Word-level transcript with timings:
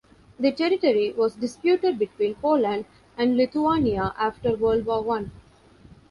The 0.39 0.51
territory 0.51 1.11
was 1.11 1.35
disputed 1.35 1.99
between 1.99 2.33
Poland 2.33 2.85
and 3.19 3.37
Lithuania 3.37 4.15
after 4.17 4.55
World 4.55 4.87
War 4.87 5.03
One. 5.03 5.29